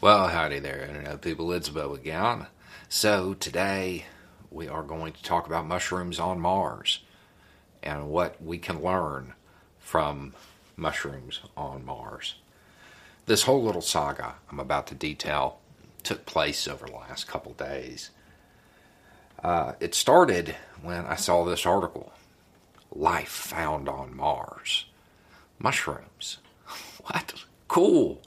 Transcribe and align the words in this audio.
Well, 0.00 0.28
howdy 0.28 0.60
there, 0.60 0.82
Internet 0.82 1.22
people. 1.22 1.52
It's 1.52 1.70
Beau 1.70 1.92
again. 1.92 2.46
So, 2.88 3.34
today 3.34 4.04
we 4.48 4.68
are 4.68 4.84
going 4.84 5.12
to 5.12 5.22
talk 5.24 5.48
about 5.48 5.66
mushrooms 5.66 6.20
on 6.20 6.38
Mars 6.38 7.00
and 7.82 8.08
what 8.08 8.40
we 8.40 8.58
can 8.58 8.80
learn 8.80 9.32
from 9.80 10.34
mushrooms 10.76 11.40
on 11.56 11.84
Mars. 11.84 12.36
This 13.26 13.42
whole 13.42 13.60
little 13.60 13.82
saga 13.82 14.36
I'm 14.52 14.60
about 14.60 14.86
to 14.86 14.94
detail 14.94 15.58
took 16.04 16.24
place 16.24 16.68
over 16.68 16.86
the 16.86 16.94
last 16.94 17.26
couple 17.26 17.54
days. 17.54 18.10
Uh, 19.42 19.72
it 19.80 19.96
started 19.96 20.54
when 20.80 21.06
I 21.06 21.16
saw 21.16 21.44
this 21.44 21.66
article 21.66 22.12
Life 22.94 23.30
Found 23.30 23.88
on 23.88 24.14
Mars. 24.14 24.84
Mushrooms. 25.58 26.38
what? 27.02 27.34
Cool. 27.66 28.22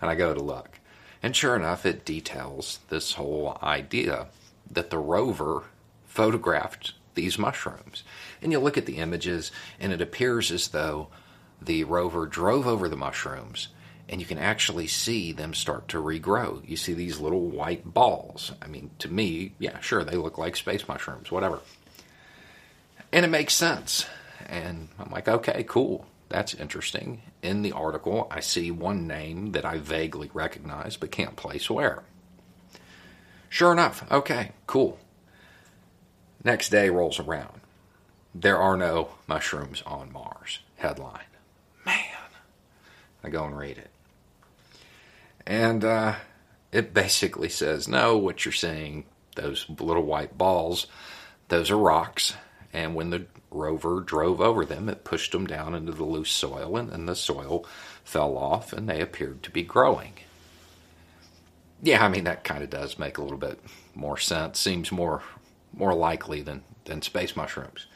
And 0.00 0.08
I 0.08 0.14
go 0.14 0.32
to 0.32 0.40
look. 0.40 0.77
And 1.22 1.34
sure 1.34 1.56
enough, 1.56 1.84
it 1.84 2.04
details 2.04 2.80
this 2.88 3.14
whole 3.14 3.58
idea 3.62 4.28
that 4.70 4.90
the 4.90 4.98
rover 4.98 5.64
photographed 6.06 6.92
these 7.14 7.38
mushrooms. 7.38 8.04
And 8.40 8.52
you 8.52 8.60
look 8.60 8.78
at 8.78 8.86
the 8.86 8.98
images, 8.98 9.50
and 9.80 9.92
it 9.92 10.00
appears 10.00 10.52
as 10.52 10.68
though 10.68 11.08
the 11.60 11.84
rover 11.84 12.26
drove 12.26 12.66
over 12.66 12.88
the 12.88 12.96
mushrooms, 12.96 13.68
and 14.08 14.20
you 14.20 14.26
can 14.26 14.38
actually 14.38 14.86
see 14.86 15.32
them 15.32 15.52
start 15.52 15.88
to 15.88 16.02
regrow. 16.02 16.66
You 16.66 16.76
see 16.76 16.94
these 16.94 17.20
little 17.20 17.48
white 17.48 17.92
balls. 17.92 18.52
I 18.62 18.68
mean, 18.68 18.90
to 19.00 19.08
me, 19.08 19.54
yeah, 19.58 19.80
sure, 19.80 20.04
they 20.04 20.16
look 20.16 20.38
like 20.38 20.56
space 20.56 20.86
mushrooms, 20.86 21.30
whatever. 21.32 21.60
And 23.12 23.24
it 23.24 23.28
makes 23.28 23.54
sense. 23.54 24.06
And 24.46 24.88
I'm 24.98 25.10
like, 25.10 25.28
okay, 25.28 25.64
cool. 25.64 26.06
That's 26.28 26.54
interesting. 26.54 27.22
In 27.42 27.62
the 27.62 27.72
article, 27.72 28.28
I 28.30 28.40
see 28.40 28.70
one 28.70 29.06
name 29.06 29.52
that 29.52 29.64
I 29.64 29.78
vaguely 29.78 30.30
recognize 30.34 30.96
but 30.96 31.10
can't 31.10 31.36
place 31.36 31.70
where. 31.70 32.02
Sure 33.48 33.72
enough, 33.72 34.04
okay, 34.10 34.52
cool. 34.66 34.98
Next 36.44 36.68
day 36.68 36.90
rolls 36.90 37.18
around. 37.18 37.60
There 38.34 38.58
are 38.58 38.76
no 38.76 39.10
mushrooms 39.26 39.82
on 39.86 40.12
Mars. 40.12 40.60
Headline. 40.76 41.22
Man. 41.84 41.96
I 43.24 43.30
go 43.30 43.44
and 43.44 43.56
read 43.56 43.78
it. 43.78 43.90
And 45.46 45.84
uh, 45.84 46.14
it 46.70 46.94
basically 46.94 47.48
says 47.48 47.88
no, 47.88 48.16
what 48.16 48.44
you're 48.44 48.52
seeing, 48.52 49.04
those 49.34 49.66
little 49.68 50.04
white 50.04 50.36
balls, 50.36 50.86
those 51.48 51.70
are 51.70 51.78
rocks. 51.78 52.34
And 52.72 52.94
when 52.94 53.10
the 53.10 53.26
rover 53.50 54.00
drove 54.00 54.40
over 54.40 54.64
them, 54.64 54.88
it 54.88 55.04
pushed 55.04 55.32
them 55.32 55.46
down 55.46 55.74
into 55.74 55.92
the 55.92 56.04
loose 56.04 56.30
soil, 56.30 56.76
and 56.76 56.90
then 56.90 57.06
the 57.06 57.16
soil 57.16 57.64
fell 58.04 58.36
off 58.36 58.72
and 58.72 58.88
they 58.88 59.00
appeared 59.00 59.42
to 59.42 59.50
be 59.50 59.62
growing. 59.62 60.14
Yeah, 61.82 62.04
I 62.04 62.08
mean 62.08 62.24
that 62.24 62.44
kind 62.44 62.62
of 62.62 62.70
does 62.70 62.98
make 62.98 63.18
a 63.18 63.22
little 63.22 63.38
bit 63.38 63.60
more 63.94 64.18
sense. 64.18 64.58
Seems 64.58 64.90
more 64.90 65.22
more 65.72 65.94
likely 65.94 66.42
than 66.42 66.62
than 66.86 67.02
space 67.02 67.36
mushrooms. 67.36 67.86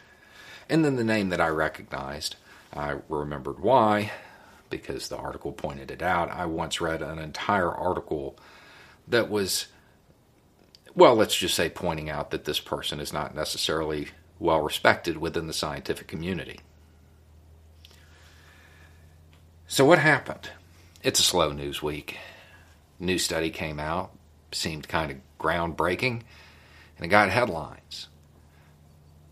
And 0.69 0.85
then 0.85 0.97
the 0.97 1.05
name 1.05 1.31
that 1.31 1.41
I 1.41 1.49
recognized, 1.49 2.37
I 2.73 2.97
remembered 3.09 3.61
why 3.61 4.13
because 4.71 5.09
the 5.09 5.17
article 5.17 5.53
pointed 5.53 5.91
it 5.91 6.03
out. 6.03 6.31
I 6.31 6.47
once 6.47 6.81
read 6.81 7.03
an 7.03 7.19
entire 7.19 7.71
article 7.71 8.39
that 9.09 9.29
was 9.29 9.67
well, 10.95 11.15
let's 11.15 11.37
just 11.37 11.55
say 11.55 11.71
pointing 11.71 12.11
out 12.11 12.31
that 12.31 12.45
this 12.45 12.61
person 12.61 13.01
is 13.01 13.13
not 13.13 13.35
necessarily 13.35 14.09
well 14.43 14.61
respected 14.61 15.17
within 15.17 15.47
the 15.47 15.53
scientific 15.53 16.09
community. 16.09 16.61
So, 19.67 19.85
what 19.85 19.99
happened? 19.99 20.51
It's 21.03 21.21
a 21.21 21.25
slow 21.25 21.53
news 21.53 21.83
week. 21.83 22.19
New 22.99 23.19
study 23.19 23.51
came 23.51 23.81
out, 23.81 24.13
seemed 24.53 24.89
kind 24.89 25.11
of 25.11 25.19
groundbreaking, 25.41 26.23
and 26.97 27.07
it 27.07 27.09
got 27.09 27.31
headlines. 27.31 28.09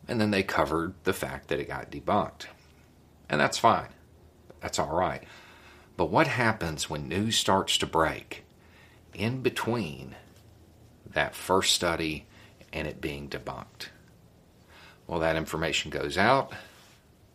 And 0.08 0.20
then 0.20 0.30
they 0.30 0.42
covered 0.42 0.94
the 1.04 1.12
fact 1.12 1.48
that 1.48 1.60
it 1.60 1.68
got 1.68 1.90
debunked. 1.90 2.46
And 3.28 3.40
that's 3.40 3.58
fine. 3.58 3.90
That's 4.60 4.78
all 4.78 4.96
right. 4.96 5.22
But 5.96 6.10
what 6.10 6.26
happens 6.26 6.88
when 6.88 7.08
news 7.08 7.36
starts 7.36 7.76
to 7.78 7.86
break 7.86 8.44
in 9.14 9.42
between 9.42 10.16
that 11.12 11.34
first 11.34 11.74
study 11.74 12.26
and 12.72 12.88
it 12.88 13.00
being 13.00 13.28
debunked? 13.28 13.88
Well, 15.10 15.18
that 15.18 15.34
information 15.34 15.90
goes 15.90 16.16
out, 16.16 16.52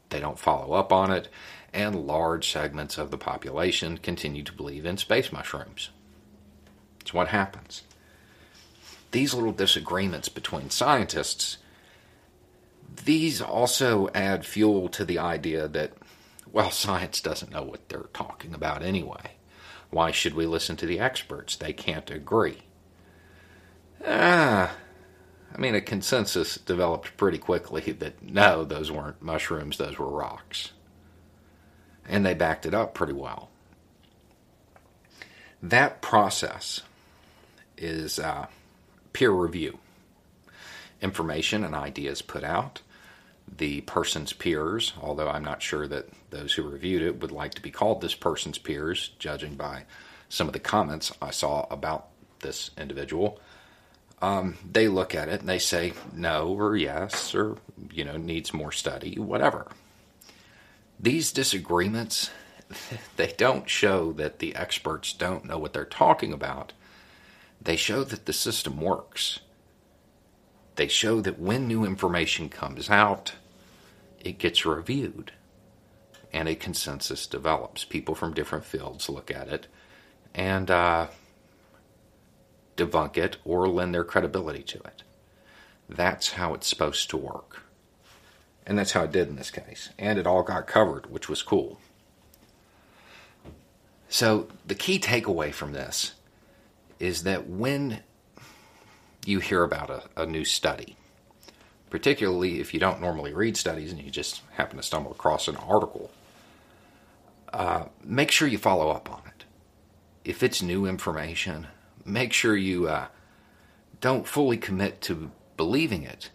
they 0.07 0.21
don't 0.21 0.39
follow 0.39 0.75
up 0.75 0.93
on 0.93 1.11
it, 1.11 1.27
and 1.73 2.07
large 2.07 2.49
segments 2.49 2.97
of 2.97 3.11
the 3.11 3.17
population 3.17 3.97
continue 3.97 4.43
to 4.43 4.53
believe 4.53 4.85
in 4.85 4.95
space 4.95 5.33
mushrooms. 5.33 5.89
It's 7.01 7.13
what 7.13 7.27
happens. 7.27 7.83
These 9.11 9.33
little 9.33 9.51
disagreements 9.51 10.29
between 10.29 10.69
scientists, 10.69 11.57
these 13.03 13.41
also 13.41 14.07
add 14.15 14.45
fuel 14.45 14.87
to 14.87 15.03
the 15.03 15.19
idea 15.19 15.67
that, 15.67 15.91
well, 16.53 16.71
science 16.71 17.19
doesn't 17.19 17.51
know 17.51 17.63
what 17.63 17.89
they're 17.89 18.07
talking 18.13 18.53
about 18.53 18.83
anyway. 18.83 19.31
Why 19.89 20.11
should 20.11 20.33
we 20.33 20.45
listen 20.45 20.77
to 20.77 20.85
the 20.85 21.01
experts? 21.01 21.57
They 21.57 21.73
can't 21.73 22.09
agree. 22.09 22.59
Ah, 24.07 24.71
I 25.55 25.57
mean, 25.57 25.73
a 25.73 25.81
consensus 25.81 26.55
developed 26.55 27.15
pretty 27.15 27.37
quickly 27.37 27.91
that 27.99 28.21
no, 28.21 28.63
those 28.63 28.91
weren't 28.91 29.21
mushrooms, 29.21 29.77
those 29.77 29.97
were 29.97 30.09
rocks. 30.09 30.71
And 32.07 32.25
they 32.25 32.33
backed 32.33 32.65
it 32.65 32.73
up 32.73 32.93
pretty 32.93 33.13
well. 33.13 33.49
That 35.63 36.01
process 36.01 36.81
is 37.77 38.19
uh, 38.19 38.47
peer 39.13 39.31
review. 39.31 39.79
Information 41.01 41.63
and 41.63 41.73
ideas 41.73 42.21
put 42.21 42.43
out. 42.43 42.81
The 43.57 43.81
person's 43.81 44.33
peers, 44.33 44.93
although 45.01 45.29
I'm 45.29 45.43
not 45.43 45.61
sure 45.61 45.87
that 45.87 46.09
those 46.29 46.53
who 46.53 46.63
reviewed 46.63 47.01
it 47.01 47.21
would 47.21 47.31
like 47.31 47.53
to 47.55 47.61
be 47.61 47.71
called 47.71 48.01
this 48.01 48.15
person's 48.15 48.57
peers, 48.57 49.11
judging 49.17 49.55
by 49.55 49.85
some 50.29 50.47
of 50.47 50.53
the 50.53 50.59
comments 50.59 51.11
I 51.21 51.31
saw 51.31 51.65
about 51.71 52.07
this 52.41 52.71
individual 52.77 53.39
um, 54.21 54.57
they 54.69 54.87
look 54.87 55.13
at 55.13 55.29
it 55.29 55.41
and 55.41 55.49
they 55.49 55.59
say 55.59 55.93
no 56.13 56.47
or 56.47 56.75
yes 56.75 57.35
or 57.35 57.57
you 57.91 58.03
know 58.03 58.17
needs 58.17 58.53
more 58.53 58.71
study 58.71 59.19
whatever. 59.19 59.67
These 60.99 61.31
disagreements 61.31 62.31
they 63.17 63.33
don't 63.37 63.69
show 63.69 64.11
that 64.13 64.39
the 64.39 64.55
experts 64.55 65.13
don't 65.13 65.45
know 65.45 65.57
what 65.57 65.73
they're 65.73 65.85
talking 65.85 66.33
about. 66.33 66.73
They 67.61 67.75
show 67.75 68.03
that 68.03 68.25
the 68.25 68.33
system 68.33 68.79
works. 68.79 69.39
They 70.75 70.87
show 70.87 71.21
that 71.21 71.39
when 71.39 71.67
new 71.67 71.85
information 71.85 72.49
comes 72.49 72.89
out 72.89 73.33
it 74.25 74.39
gets 74.39 74.65
reviewed 74.65 75.31
and 76.33 76.49
a 76.49 76.55
consensus 76.55 77.27
develops. 77.27 77.85
People 77.85 78.15
from 78.15 78.33
different 78.33 78.65
fields 78.65 79.07
look 79.07 79.31
at 79.31 79.47
it. 79.47 79.67
And 80.33 80.69
uh, 80.69 81.07
debunk 82.77 83.17
it, 83.17 83.37
or 83.45 83.67
lend 83.67 83.93
their 83.93 84.03
credibility 84.03 84.63
to 84.63 84.77
it. 84.79 85.03
That's 85.87 86.31
how 86.31 86.53
it's 86.53 86.67
supposed 86.67 87.09
to 87.11 87.17
work. 87.17 87.63
And 88.65 88.77
that's 88.77 88.93
how 88.93 89.03
it 89.03 89.11
did 89.11 89.27
in 89.27 89.35
this 89.35 89.51
case. 89.51 89.89
And 89.99 90.17
it 90.17 90.25
all 90.25 90.43
got 90.43 90.67
covered, 90.67 91.11
which 91.11 91.29
was 91.29 91.43
cool. 91.43 91.79
So, 94.09 94.47
the 94.65 94.75
key 94.75 94.99
takeaway 94.99 95.53
from 95.53 95.73
this 95.73 96.13
is 96.99 97.23
that 97.23 97.47
when 97.47 98.01
you 99.25 99.39
hear 99.39 99.63
about 99.63 99.89
a, 99.89 100.03
a, 100.15 100.25
new 100.25 100.45
study, 100.45 100.95
particularly 101.89 102.59
if 102.59 102.73
you 102.73 102.79
don't 102.79 103.01
normally 103.01 103.33
read 103.33 103.57
studies 103.57 103.91
and 103.91 104.01
you 104.01 104.09
just 104.09 104.41
happen 104.53 104.77
to 104.77 104.83
stumble 104.83 105.11
across 105.11 105.47
an 105.47 105.55
article, 105.57 106.11
uh, 107.51 107.85
make 108.03 108.31
sure 108.31 108.47
you 108.47 108.57
follow 108.57 108.89
up 108.89 109.11
on 109.11 109.21
it. 109.25 109.45
If 110.23 110.43
it's 110.43 110.61
new 110.61 110.85
information, 110.85 111.67
make 112.05 112.31
sure 112.31 112.55
you 112.55 112.87
uh, 112.87 113.07
don't 113.99 114.27
fully 114.27 114.57
commit 114.57 115.01
to 115.01 115.31
believing 115.57 116.03
it 116.03 116.29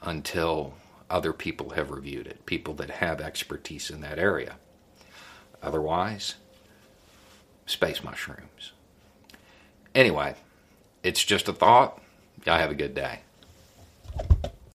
until 0.00 0.74
other 1.10 1.32
people 1.32 1.70
have 1.70 1.90
reviewed 1.90 2.26
it, 2.26 2.46
people 2.46 2.72
that 2.74 2.90
have 2.90 3.20
expertise 3.20 3.90
in 3.90 4.00
that 4.00 4.18
area. 4.18 4.56
Otherwise, 5.62 6.36
space 7.66 8.02
mushrooms. 8.02 8.72
Anyway, 9.94 10.34
it's 11.02 11.24
just 11.24 11.48
a 11.48 11.52
thought. 11.52 12.00
Y'all 12.46 12.58
have 12.58 12.70
a 12.70 12.74
good 12.74 12.94
day. 12.94 13.20